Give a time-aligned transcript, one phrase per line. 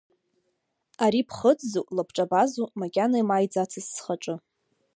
[1.03, 4.35] Ари ԥхыӡзу лабҿабазу макьана имааиӡацызт схаҿы.